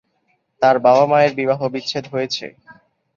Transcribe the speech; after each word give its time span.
তার 0.61 0.75
বাবা-মায়ের 0.79 1.33
বিবাহবিচ্ছেদ 1.39 2.05
হয়েছে। 2.13 2.45